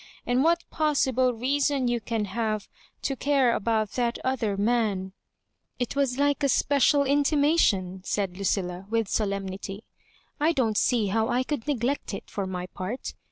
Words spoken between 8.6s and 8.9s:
la,